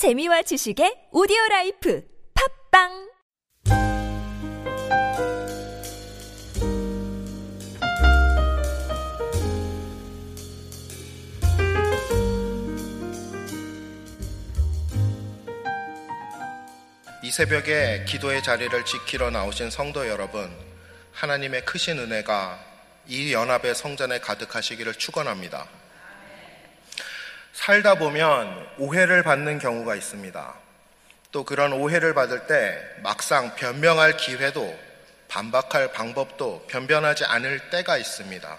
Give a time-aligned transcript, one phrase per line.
[0.00, 2.02] 재미와 지식의 audio life
[2.72, 3.10] 팟빵
[17.22, 20.50] 이 새벽에 기도의 자리를 지키러 나오신 성도 여러분,
[21.12, 22.58] 하나님의 크신 은혜가
[23.06, 25.79] 이 연합의 성전에 가득하시기를 축원합니다.
[27.52, 30.54] 살다 보면 오해를 받는 경우가 있습니다.
[31.32, 34.78] 또 그런 오해를 받을 때 막상 변명할 기회도
[35.28, 38.56] 반박할 방법도 변변하지 않을 때가 있습니다.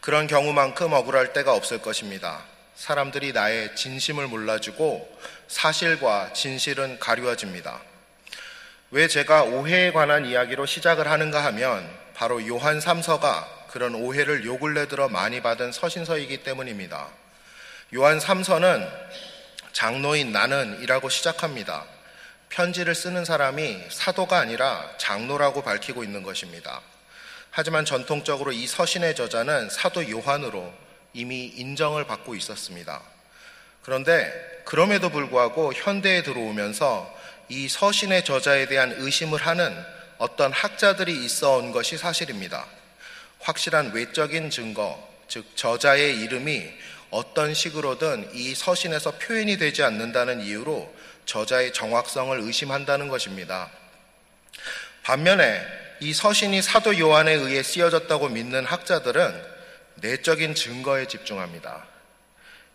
[0.00, 2.42] 그런 경우만큼 억울할 때가 없을 것입니다.
[2.74, 7.80] 사람들이 나의 진심을 몰라주고 사실과 진실은 가려워집니다.
[8.90, 14.88] 왜 제가 오해에 관한 이야기로 시작을 하는가 하면 바로 요한 3서가 그런 오해를 요 근래
[14.88, 17.08] 들어 많이 받은 서신서이기 때문입니다.
[17.92, 18.88] 요한 3서는
[19.72, 21.84] 장로인 나는 이라고 시작합니다.
[22.48, 26.82] 편지를 쓰는 사람이 사도가 아니라 장로라고 밝히고 있는 것입니다.
[27.50, 30.72] 하지만 전통적으로 이 서신의 저자는 사도 요한으로
[31.14, 33.02] 이미 인정을 받고 있었습니다.
[33.82, 37.12] 그런데 그럼에도 불구하고 현대에 들어오면서
[37.48, 39.76] 이 서신의 저자에 대한 의심을 하는
[40.18, 42.66] 어떤 학자들이 있어 온 것이 사실입니다.
[43.40, 46.70] 확실한 외적인 증거, 즉 저자의 이름이
[47.10, 50.92] 어떤 식으로든 이 서신에서 표현이 되지 않는다는 이유로
[51.26, 53.70] 저자의 정확성을 의심한다는 것입니다.
[55.02, 55.60] 반면에
[56.00, 59.42] 이 서신이 사도 요한에 의해 쓰여졌다고 믿는 학자들은
[59.96, 61.84] 내적인 증거에 집중합니다.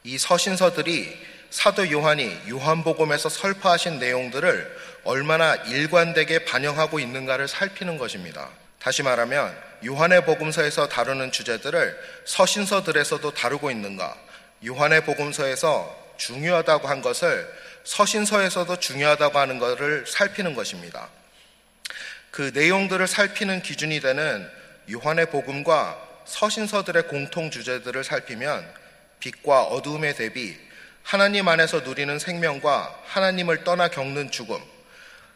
[0.03, 1.17] 이 서신서들이
[1.49, 8.49] 사도 요한이 요한복음에서 설파하신 내용들을 얼마나 일관되게 반영하고 있는가를 살피는 것입니다.
[8.85, 9.51] 다시 말하면
[9.83, 14.15] 요한의 복음서에서 다루는 주제들을 서신서들에서도 다루고 있는가,
[14.63, 17.51] 요한의 복음서에서 중요하다고 한 것을
[17.83, 21.09] 서신서에서도 중요하다고 하는 것을 살피는 것입니다.
[22.29, 24.47] 그 내용들을 살피는 기준이 되는
[24.91, 28.71] 요한의 복음과 서신서들의 공통 주제들을 살피면
[29.19, 30.55] 빛과 어두움의 대비,
[31.01, 34.61] 하나님 안에서 누리는 생명과 하나님을 떠나 겪는 죽음,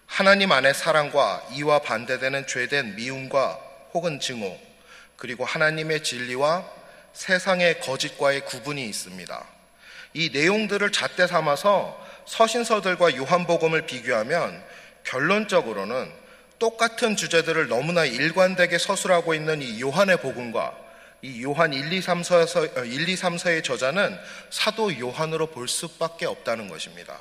[0.09, 3.57] 하나님 안의 사랑과 이와 반대되는 죄된 미움과
[3.93, 4.59] 혹은 증오,
[5.15, 6.65] 그리고 하나님의 진리와
[7.13, 9.45] 세상의 거짓과의 구분이 있습니다.
[10.15, 14.61] 이 내용들을 잣대 삼아서 서신서들과 요한복음을 비교하면
[15.05, 16.11] 결론적으로는
[16.57, 20.75] 똑같은 주제들을 너무나 일관되게 서술하고 있는 이 요한의 복음과
[21.21, 24.19] 이 요한 1, 2, 3서에서 1, 2, 3서의 저자는
[24.49, 27.19] 사도 요한으로 볼 수밖에 없다는 것입니다.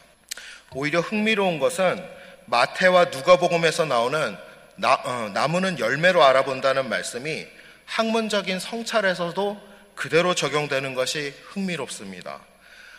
[0.72, 4.36] 오히려 흥미로운 것은 마태와 누가복음에서 나오는
[4.76, 7.46] 나, 어, 나무는 열매로 알아본다는 말씀이
[7.84, 9.60] 학문적인 성찰에서도
[9.94, 12.40] 그대로 적용되는 것이 흥미롭습니다.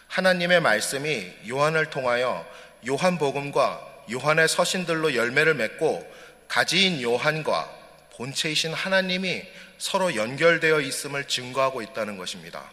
[0.07, 2.45] 하나님의 말씀이 요한을 통하여
[2.87, 6.05] 요한복음과 요한의 서신들로 열매를 맺고
[6.47, 7.69] 가지인 요한과
[8.17, 9.43] 본체이신 하나님이
[9.77, 12.63] 서로 연결되어 있음을 증거하고 있다는 것입니다.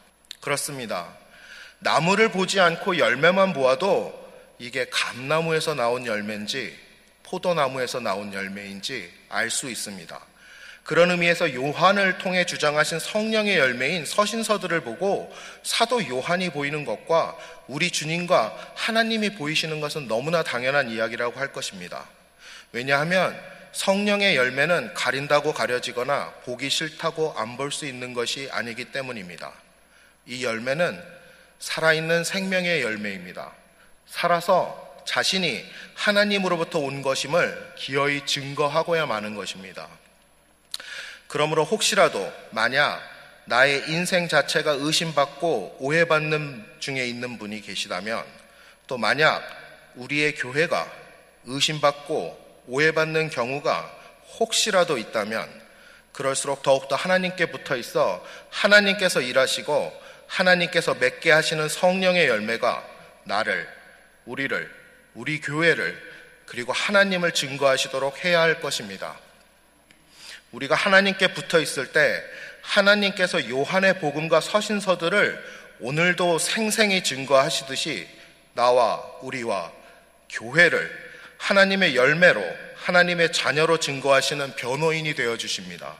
[0.40, 1.08] 그렇습니다.
[1.78, 4.25] 나무를 보지 않고 열매만 보아도
[4.58, 6.76] 이게 감나무에서 나온 열매인지
[7.22, 10.20] 포도나무에서 나온 열매인지 알 수 있습니다.
[10.84, 15.34] 그런 의미에서 요한을 통해 주장하신 성령의 열매인 서신서들을 보고
[15.64, 17.36] 사도 요한이 보이는 것과
[17.66, 22.06] 우리 주님과 하나님이 보이시는 것은 너무나 당연한 이야기라고 할 것입니다.
[22.70, 23.36] 왜냐하면
[23.72, 29.52] 성령의 열매는 가린다고 가려지거나 보기 싫다고 안 볼 수 있는 것이 아니기 때문입니다.
[30.26, 31.02] 이 열매는
[31.58, 33.52] 살아있는 생명의 열매입니다.
[34.06, 39.88] 살아서 자신이 하나님으로부터 온 것임을 기어이 증거하고야 마는 것입니다.
[41.28, 43.00] 그러므로 혹시라도 만약
[43.46, 48.24] 나의 인생 자체가 의심받고 오해받는 중에 있는 분이 계시다면
[48.86, 49.42] 또 만약
[49.94, 50.90] 우리의 교회가
[51.44, 53.92] 의심받고 오해받는 경우가
[54.38, 55.48] 혹시라도 있다면
[56.12, 59.92] 그럴수록 더욱더 하나님께 붙어 있어 하나님께서 일하시고
[60.26, 62.84] 하나님께서 맺게 하시는 성령의 열매가
[63.24, 63.68] 나를,
[64.26, 64.70] 우리를,
[65.14, 66.00] 우리 교회를
[66.46, 69.18] 그리고 하나님을 증거하시도록 해야 할 것입니다.
[70.52, 72.22] 우리가 하나님께 붙어 있을 때
[72.62, 78.08] 하나님께서 요한의 복음과 서신서들을 오늘도 생생히 증거하시듯이
[78.54, 79.72] 나와 우리와
[80.30, 80.90] 교회를
[81.38, 82.42] 하나님의 열매로
[82.76, 85.96] 하나님의 자녀로 증거하시는 변호인이 되어 주십니다.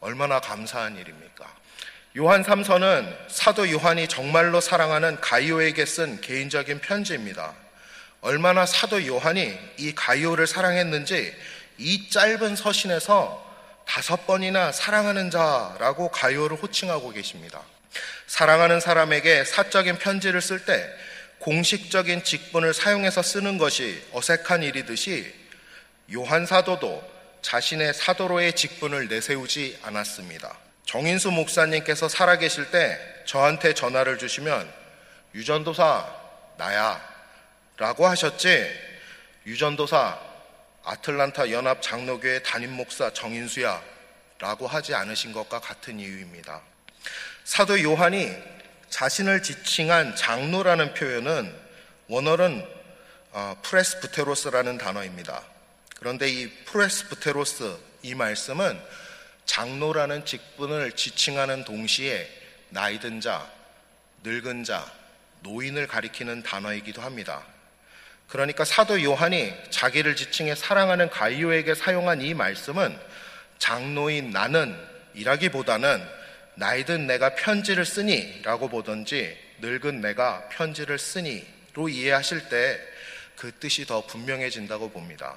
[0.00, 1.61] 얼마나 감사한 일입니까?
[2.18, 7.54] 요한 3서는 사도 요한이 정말로 사랑하는 가이오에게 쓴 개인적인 편지입니다.
[8.20, 11.34] 얼마나 사도 요한이 이 가이오를 사랑했는지
[11.78, 13.52] 이 짧은 서신에서
[13.86, 17.62] 다섯 번이나 사랑하는 자라고 가요를 호칭하고 계십니다.
[18.26, 20.86] 사랑하는 사람에게 사적인 편지를 쓸 때
[21.38, 25.32] 공식적인 직분을 사용해서 쓰는 것이 어색한 일이듯이
[26.14, 27.02] 요한 사도도
[27.40, 30.61] 자신의 사도로의 직분을 내세우지 않았습니다.
[30.84, 34.72] 정인수 목사님께서 살아계실 때 저한테 전화를 주시면
[35.34, 36.06] 유전도사
[36.58, 37.00] 나야
[37.76, 38.70] 라고 하셨지
[39.46, 40.18] 유전도사
[40.84, 43.82] 아틀란타 연합 장로교회 담임 목사 정인수야
[44.38, 46.60] 라고 하지 않으신 것과 같은 이유입니다.
[47.44, 48.30] 사도 요한이
[48.90, 51.54] 자신을 지칭한 장로라는 표현은
[52.08, 52.66] 원어는
[53.30, 55.42] 어, πρεσβύτερος라는 단어입니다.
[55.98, 58.78] 그런데 이 πρεσβύτερος 이 말씀은
[59.44, 62.28] 장로라는 직분을 지칭하는 동시에
[62.70, 63.50] 나이 든 자,
[64.24, 64.90] 늙은 자,
[65.40, 67.44] 노인을 가리키는 단어이기도 합니다.
[68.28, 72.98] 그러니까 사도 요한이 자기를 지칭해 사랑하는 가이오에게 사용한 이 말씀은
[73.58, 74.74] 장로인 나는
[75.14, 76.02] 이라기보다는
[76.54, 82.92] 나이든 내가 편지를 쓰니 라고 보던지 늙은 내가 편지를 쓰니로 이해하실 때
[83.42, 85.36] 그 뜻이 더 분명해진다고 봅니다.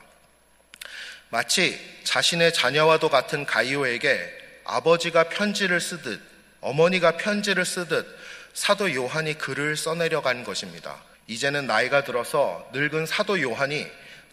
[1.29, 6.21] 마치 자신의 자녀와도 같은 가이오에게 아버지가 편지를 쓰듯
[6.61, 8.05] 어머니가 편지를 쓰듯
[8.53, 11.01] 사도 요한이 글을 써내려 간 것입니다.
[11.27, 13.85] 이제는 나이가 들어서 늙은 사도 요한이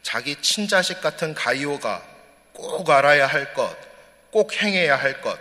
[0.02, 2.02] 자기 친자식 같은 가이오가
[2.52, 3.76] 꼭 알아야 할 것,
[4.30, 5.38] 꼭 행해야 할 것,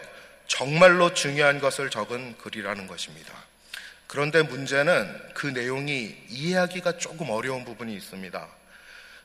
[0.48, 3.34] 정말로 중요한 것을 적은 글이라는 것입니다.
[4.08, 8.48] 그런데 문제는 그 내용이 이해하기가 조금 어려운 부분이 있습니다.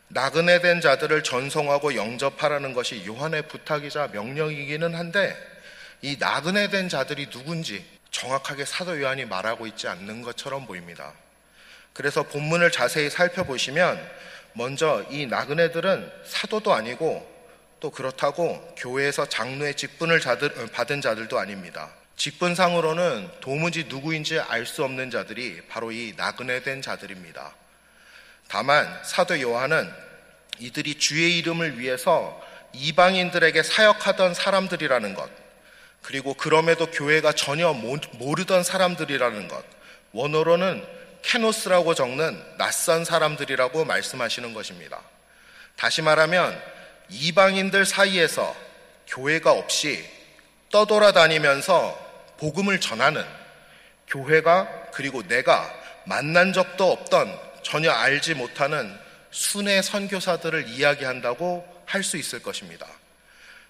[0.09, 5.37] 나그네 된 자들을 전송하고 영접하라는 것이 요한의 부탁이자 명령이기는 한데
[6.03, 11.13] 이 나그네 된 자들이 누군지 정확하게 사도 요한이 말하고 있지 않는 것처럼 보입니다.
[11.93, 14.01] 그래서 본문을 자세히 살펴보시면
[14.53, 17.35] 먼저 이 나그네들은 사도도 아니고
[17.81, 20.21] 또 그렇다고 교회에서 장로의 직분을
[20.73, 21.91] 받은 자들도 아닙니다.
[22.17, 27.55] 직분상으로는 도무지 누구인지 알 수 없는 자들이 바로 이 나그네 된 자들입니다.
[28.49, 29.91] 다만 사도 요한은
[30.59, 32.41] 이들이 주의 이름을 위해서
[32.73, 35.29] 이방인들에게 사역하던 사람들이라는 것,
[36.03, 39.65] 그리고 그럼에도 교회가 전혀 모르던 사람들이라는 것,
[40.13, 40.87] 원어로는
[41.23, 45.01] 케노스라고 적는 낯선 사람들이라고 말씀하시는 것입니다.
[45.75, 46.61] 다시 말하면
[47.09, 48.55] 이방인들 사이에서
[49.09, 50.05] 교회가 없이
[50.71, 52.07] 떠돌아다니면서
[52.39, 53.25] 복음을 전하는
[54.07, 55.69] 교회가 그리고 내가
[56.05, 58.97] 만난 적도 없던 전혀 알지 못하는
[59.33, 62.87] 순회 선교사들을 이야기한다고 할 수 있을 것입니다.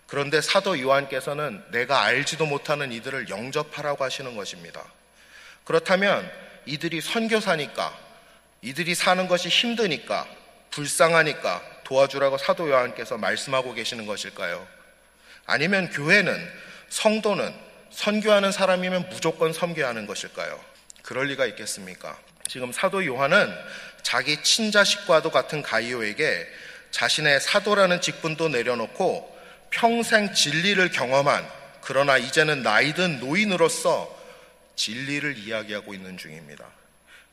[0.06, 4.84] 그런데 사도 요한께서는 내가 알지도 못하는 이들을 영접하라고 하시는 것입니다.
[5.64, 6.30] 그렇다면
[6.66, 7.98] 이들이 선교사니까
[8.60, 10.26] 이들이 사는 것이 힘드니까
[10.72, 14.66] 불쌍하니까 도와주라고 사도 요한께서 말씀하고 계시는 것일까요?
[15.46, 16.52] 아니면 교회는
[16.90, 17.54] 성도는
[17.90, 20.62] 선교하는 사람이면 무조건 섬교하는 것일까요?
[21.02, 22.25] 그럴 리가 있겠습니까?
[22.48, 23.52] 지금 사도 요한은
[24.02, 26.46] 자기 친자식과도 같은 가이오에게
[26.90, 29.36] 자신의 사도라는 직분도 내려놓고
[29.70, 31.46] 평생 진리를 경험한
[31.82, 34.14] 그러나 이제는 나이든 노인으로서
[34.76, 36.64] 진리를 이야기하고 있는 중입니다.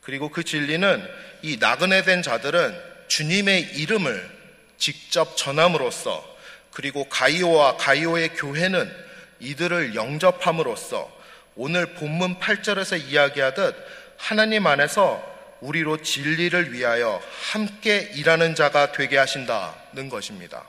[0.01, 1.07] 그리고 그 진리는
[1.41, 2.77] 이 나그네 된 자들은
[3.07, 4.29] 주님의 이름을
[4.77, 6.33] 직접 전함으로써
[6.71, 8.91] 그리고 가이오와 가이오의 교회는
[9.39, 11.11] 이들을 영접함으로써
[11.55, 13.75] 오늘 본문 8절에서 이야기하듯
[14.23, 15.21] 하나님 안에서
[15.59, 17.21] 우리로 진리를 위하여
[17.51, 20.63] 함께 일하는 자가 되게 하신다는 것입니다.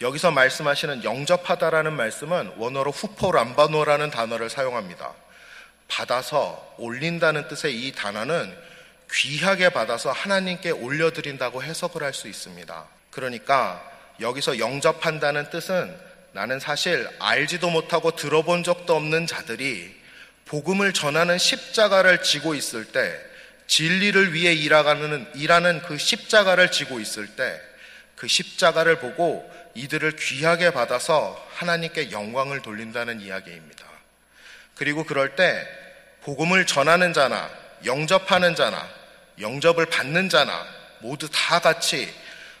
[0.00, 5.14] 여기서 말씀하시는 영접하다라는 말씀은 원어로 후포 람바노라는 단어를 사용합니다.
[5.88, 8.56] 받아서 올린다는 뜻의 이 단어는
[9.12, 12.84] 귀하게 받아서 하나님께 올려드린다고 해석을 할 수 있습니다.
[13.10, 13.82] 그러니까
[14.20, 15.92] 여기서 영접한다는 뜻은
[16.30, 19.95] 나는 사실 알지도 못하고 들어본 적도 없는 자들이
[20.46, 23.14] 복음을 전하는 십자가를 지고 있을 때
[23.66, 27.76] 진리를 위해 일하는, 일하는 그 십자가를 지고 있을 때
[28.16, 33.84] 그 십자가를 보고 이들을 귀하게 받아서 하나님께 영광을 돌린다는 이야기입니다.
[34.74, 35.66] 그리고 그럴 때
[36.22, 37.50] 복음을 전하는 자나
[37.84, 38.88] 영접하는 자나
[39.38, 40.66] 영접을 받는 자나
[41.00, 42.12] 모두 다 같이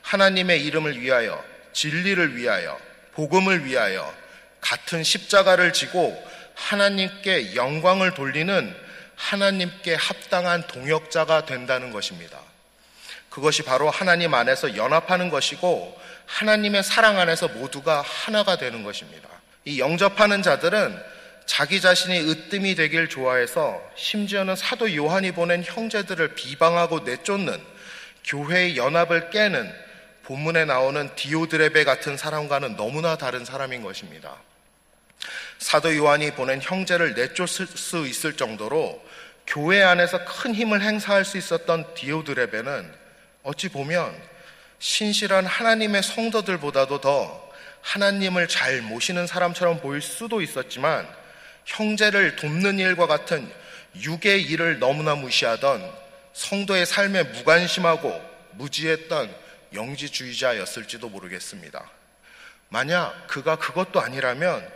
[0.02, 2.78] 하나님의 이름을 위하여 진리를 위하여
[3.14, 4.14] 복음을 위하여
[4.60, 6.22] 같은 십자가를 지고
[6.56, 8.74] 하나님께 영광을 돌리는
[9.14, 12.38] 하나님께 합당한 동역자가 된다는 것입니다.
[13.30, 15.96] 그것이 바로 하나님 안에서 연합하는 것이고
[16.26, 19.28] 하나님의 사랑 안에서 모두가 하나가 되는 것입니다.
[19.64, 20.98] 이 영접하는 자들은
[21.44, 27.62] 자기 자신이 으뜸이 되길 좋아해서 심지어는 사도 요한이 보낸 형제들을 비방하고 내쫓는
[28.24, 29.72] 교회의 연합을 깨는
[30.24, 34.34] 본문에 나오는 디오드레베 같은 사람과는 너무나 다른 사람인 것입니다.
[35.58, 39.02] 사도 요한이 보낸 형제를 내쫓을 수 있을 정도로
[39.46, 42.92] 교회 안에서 큰 힘을 행사할 수 있었던 디오드레베는
[43.42, 44.14] 어찌 보면
[44.78, 51.08] 신실한 하나님의 성도들보다도 더 하나님을 잘 모시는 사람처럼 보일 수도 있었지만
[51.64, 53.50] 형제를 돕는 일과 같은
[54.00, 55.90] 육의 일을 너무나 무시하던
[56.32, 58.20] 성도의 삶에 무관심하고
[58.52, 59.34] 무지했던
[59.72, 61.90] 영지주의자였을지도 모르겠습니다.
[62.68, 64.68] 만약 그가 그것도 아니라면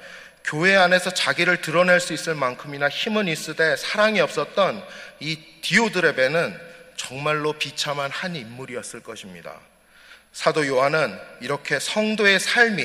[0.44, 4.82] 교회 안에서 자기를 드러낼 수 있을 만큼이나 힘은 있으되 사랑이 없었던
[5.20, 6.58] 이 디오드레베는
[6.96, 9.58] 정말로 비참한 한 인물이었을 것입니다.
[10.32, 12.84] 사도 요한은 이렇게 성도의 삶이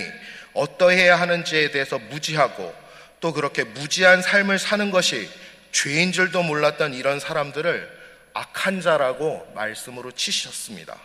[0.53, 2.73] 어떠해야 하는지에 대해서 무지하고
[3.19, 5.29] 또 그렇게 무지한 삶을 사는 것이
[5.71, 7.95] 죄인 줄도 몰랐던 이런 사람들을
[8.33, 10.97] 악한 자라고 말씀으로 치셨습니다.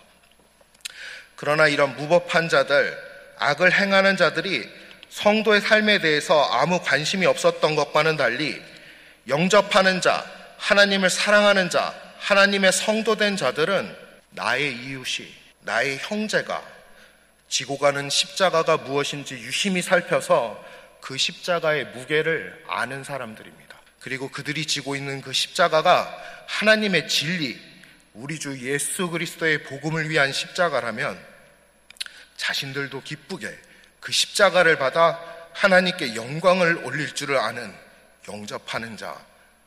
[1.36, 2.96] 그러나 이런 무법한 자들,
[3.38, 4.68] 악을 행하는 자들이
[5.10, 8.60] 성도의 삶에 대해서 아무 관심이 없었던 것과는 달리
[9.28, 10.24] 영접하는 자,
[10.56, 13.96] 하나님을 사랑하는 자, 하나님의 성도된 자들은
[14.30, 15.28] 나의 이웃이,
[15.60, 16.62] 나의 형제가
[17.48, 20.64] 지고 가는 십자가가 무엇인지 유심히 살펴서
[21.00, 23.80] 그 십자가의 무게를 아는 사람들입니다.
[23.98, 27.60] 그리고 그들이 지고 있는 그 십자가가 하나님의 진리,
[28.14, 31.18] 우리 주 예수 그리스도의 복음을 위한 십자가라면
[32.36, 33.69] 자신들도 기쁘게
[34.00, 35.20] 그 십자가를 받아
[35.52, 37.72] 하나님께 영광을 올릴 줄을 아는
[38.28, 39.16] 영접하는 자,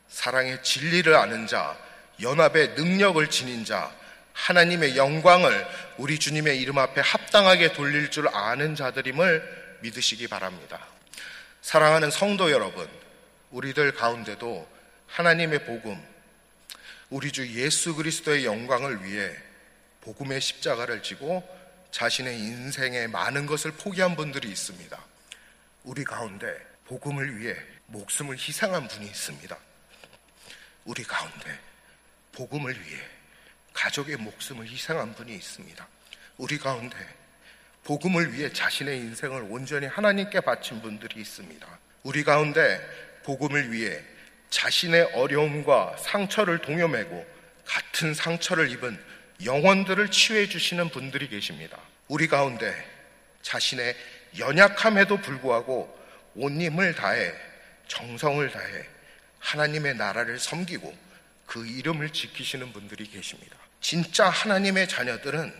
[0.09, 1.77] 사랑의 진리를 아는 자,
[2.21, 3.91] 연합의 능력을 지닌 자,
[4.33, 5.65] 하나님의 영광을
[5.97, 10.79] 우리 주님의 이름 앞에 합당하게 돌릴 줄 아는 자들임을 믿으시기 바랍니다.
[11.61, 12.87] 사랑하는 성도 여러분,
[13.51, 14.67] 우리들 가운데도
[15.07, 16.03] 하나님의 복음,
[17.09, 19.29] 우리 주 예수 그리스도의 영광을 위해
[20.01, 21.47] 복음의 십자가를 지고
[21.93, 24.99] 자신의 인생에 많은 것을 포기한 분들이 있습니다.
[25.83, 26.51] 우리 가운데
[26.85, 29.55] 복음을 위해 목숨을 희생한 분이 있습니다.
[30.85, 31.59] 우리 가운데
[32.31, 32.99] 복음을 위해
[33.73, 35.87] 가족의 목숨을 희생한 분이 있습니다.
[36.37, 36.97] 우리 가운데
[37.83, 41.79] 복음을 위해 자신의 인생을 온전히 하나님께 바친 분들이 있습니다.
[42.01, 42.81] 우리 가운데
[43.21, 44.03] 복음을 위해
[44.49, 47.33] 자신의 어려움과 상처를 동요매고
[47.65, 49.12] 같은 상처를 입은
[49.45, 51.77] 영혼들을 치유해 주시는 분들이 계십니다.
[52.07, 52.73] 우리 가운데
[53.41, 53.95] 자신의
[54.37, 55.99] 연약함에도 불구하고
[56.35, 57.33] 온 힘을 다해
[57.87, 58.85] 정성을 다해
[59.39, 60.95] 하나님의 나라를 섬기고
[61.45, 63.55] 그 이름을 지키시는 분들이 계십니다.
[63.81, 65.53] 진짜 하나님의 자녀들은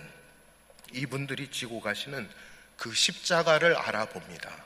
[0.94, 2.30] 이분들이 지고 가시는
[2.78, 4.64] 그 십자가를 알아봅니다.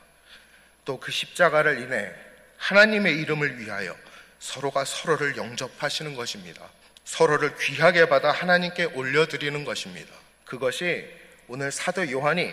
[0.84, 2.10] 또 그 십자가를 인해
[2.56, 3.94] 하나님의 이름을 위하여
[4.38, 6.66] 서로가 서로를 영접하시는 것입니다.
[7.08, 10.12] 서로를 귀하게 받아 하나님께 올려드리는 것입니다.
[10.44, 11.06] 그것이
[11.48, 12.52] 오늘 사도 요한이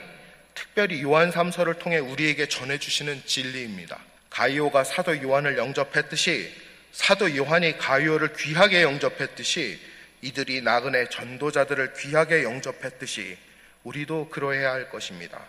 [0.53, 3.99] 특별히 요한 3서를 통해 우리에게 전해주시는 진리입니다.
[4.29, 6.55] 가이오가 사도 요한을 영접했듯이
[6.93, 9.77] 사도 요한이 가이오를 귀하게 영접했듯이
[10.21, 13.37] 이들이 나그네 전도자들을 귀하게 영접했듯이
[13.83, 15.41] 우리도 그러해야 할 것입니다.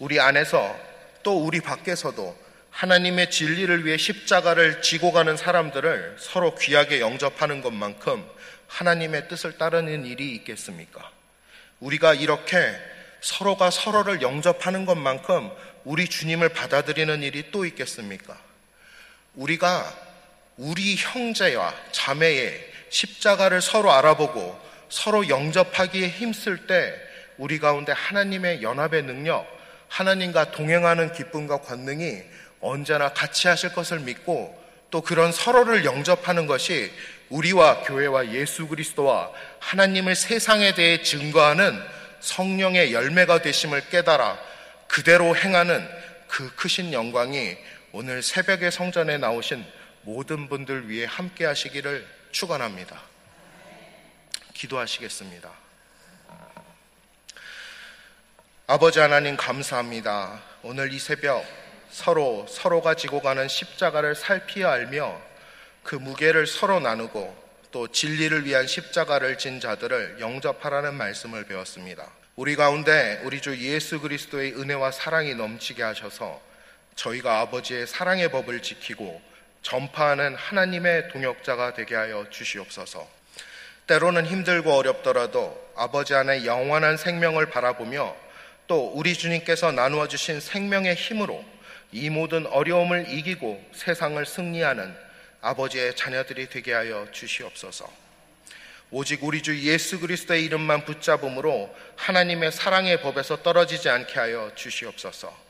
[0.00, 0.76] 우리 안에서
[1.22, 2.36] 또 우리 밖에서도
[2.78, 8.24] 하나님의 진리를 위해 십자가를 지고 가는 사람들을 서로 귀하게 영접하는 것만큼
[8.68, 11.10] 하나님의 뜻을 따르는 일이 있겠습니까?
[11.80, 12.56] 우리가 이렇게
[13.20, 15.50] 서로가 서로를 영접하는 것만큼
[15.82, 18.38] 우리 주님을 받아들이는 일이 또 있겠습니까?
[19.34, 19.92] 우리가
[20.56, 24.56] 우리 형제와 자매의 십자가를 서로 알아보고
[24.88, 26.94] 서로 영접하기에 힘쓸 때
[27.38, 29.48] 우리 가운데 하나님의 연합의 능력,
[29.88, 34.56] 하나님과 동행하는 기쁨과 권능이 언제나 같이 하실 것을 믿고
[34.90, 36.90] 또 그런 서로를 영접하는 것이
[37.28, 41.78] 우리와 교회와 예수 그리스도와 하나님을 세상에 대해 증거하는
[42.20, 44.38] 성령의 열매가 되심을 깨달아
[44.86, 45.86] 그대로 행하는
[46.26, 47.56] 그 크신 영광이
[47.92, 49.64] 오늘 새벽에 성전에 나오신
[50.02, 53.00] 모든 분들 위해 함께 하시기를 축원합니다.
[54.54, 55.50] 기도하시겠습니다.
[58.66, 60.42] 아버지 하나님 감사합니다.
[60.62, 61.44] 오늘 이 새벽
[61.90, 65.20] 서로 서로가 지고 가는 십자가를 살피 알며
[65.82, 72.10] 그 무게를 서로 나누고 또 진리를 위한 십자가를 진 자들을 영접하라는 말씀을 배웠습니다.
[72.36, 76.40] 우리 가운데 우리 주 예수 그리스도의 은혜와 사랑이 넘치게 하셔서
[76.94, 79.20] 저희가 아버지의 사랑의 법을 지키고
[79.62, 83.08] 전파하는 하나님의 동역자가 되게 하여 주시옵소서.
[83.86, 88.14] 때로는 힘들고 어렵더라도 아버지 안에 영원한 생명을 바라보며
[88.66, 91.44] 또 우리 주님께서 나누어 주신 생명의 힘으로
[91.92, 94.94] 이 모든 어려움을 이기고 세상을 승리하는
[95.40, 97.90] 아버지의 자녀들이 되게 하여 주시옵소서.
[98.90, 105.48] 오직 우리 주 예수 그리스도의 이름만 붙잡음으로 하나님의 사랑의 법에서 떨어지지 않게 하여 주시옵소서.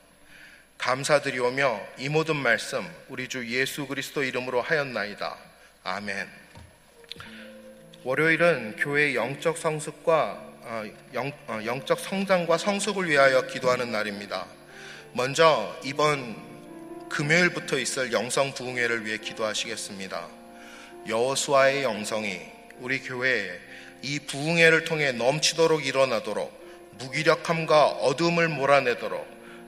[0.76, 5.37] 감사드리오며 이 모든 말씀 우리 주 예수 그리스도 이름으로 하였나이다.
[5.85, 6.28] 아멘.
[8.04, 14.47] 월요일은 교회의 영적 성숙과 어, 영, 어, 영적 성장과 성숙을 위하여 기도하는 날입니다.
[15.12, 16.37] 먼저 이번
[17.09, 20.29] 금요일부터 있을 영성 부흥회를 위해 기도하시겠습니다.
[21.09, 22.41] 여호수아의 영성이
[22.81, 23.50] 우리 교회에
[24.03, 26.57] 이 부흥회를 통해 넘치도록 일어나도록
[26.99, 29.27] 무기력함과 어둠을 몰아내도록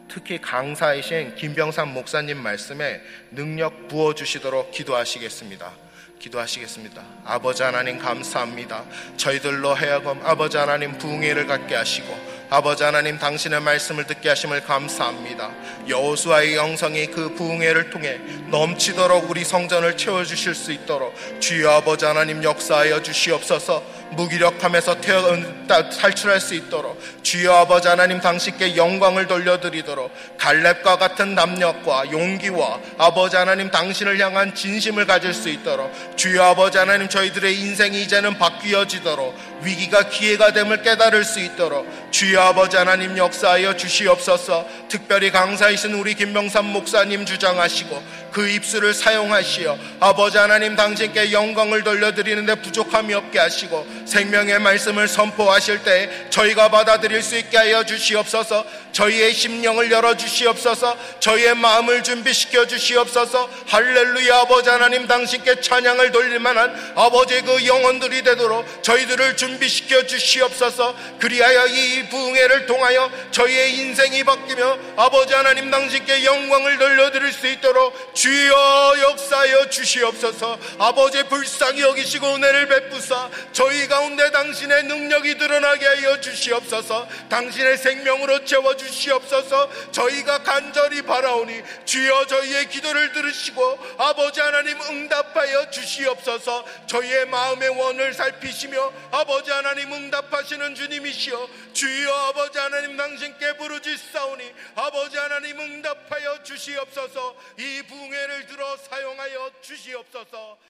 [0.09, 5.73] 특히 강사이신 김병삼 목사님 말씀에 능력 부어 주시도록 기도하시겠습니다.
[6.19, 7.03] 기도하시겠습니다.
[7.25, 8.85] 아버지 하나님 감사합니다.
[9.17, 15.50] 저희들로 하여금 아버지 하나님 부흥회를 갖게 하시고 아버지 하나님 당신의 말씀을 듣게 하심을 감사합니다.
[15.88, 22.42] 여호수아의 영성이 그 부흥회를 통해 넘치도록 우리 성전을 채워 주실 수 있도록 주여 아버지 하나님
[22.42, 24.00] 역사하여 주시옵소서.
[24.11, 25.37] 무기력함에서 태어
[25.69, 33.71] 탈출할 수 있도록 주여 아버지 하나님 당신께 영광을 돌려드리도록 갈렙과 같은 담력과 용기와 아버지 하나님
[33.71, 40.52] 당신을 향한 진심을 가질 수 있도록 주여 아버지 하나님 저희들의 인생이 이제는 바뀌어지도록 위기가 기회가
[40.52, 44.67] 됨을 깨달을 수 있도록 주여 아버지 하나님 역사하여 주시옵소서.
[44.88, 48.02] 특별히 강사이신 우리 김명삼 목사님 주장하시고
[48.33, 56.11] 그 입술을 사용하시어 아버지 하나님 당신께 영광을 돌려드리는데 부족함이 없게 하시고 생명의 말씀을 선포하실 때
[56.31, 58.64] 저희가 받아들일 수 있게 하여 주시옵소서.
[58.90, 60.97] 저희의 심령을 열어 주시옵소서.
[61.21, 63.49] 저희의 마음을 준비시켜 주시옵소서.
[63.69, 70.97] 할렐루야 아버지 하나님 당신께 찬양을 돌릴 만한 아버지의 그 영혼들이 되도록 저희들을 준비시켜 주시옵소서.
[71.21, 78.95] 그리하여 이 부흥회를 통하여 저희의 인생이 바뀌며 아버지 하나님 당신께 영광을 돌려드릴 수 있도록 주여
[79.02, 80.59] 역사여 주시옵소서.
[80.79, 87.07] 아버지 불쌍히 여기시고 은혜를 베푸사 저희 가운데 당신의 능력이 드러나게 하여 주시옵소서.
[87.28, 89.92] 당신의 생명으로 채워 주시옵소서.
[89.92, 96.64] 저희가 간절히 바라오니 주여 저희의 기도를 들으시고 아버지 하나님 응답하여 주시옵소서.
[96.87, 101.49] 저희의 마음의 원을 살피시며 아버지 하나님 응답하시는 주님이시여.
[101.75, 107.36] 주여 아버지 하나님 당신께 부르짖사오니 아버지 하나님 응답하여 주시옵소서.
[107.58, 110.56] 이 붕해를 들어 사용하여 주시옵소서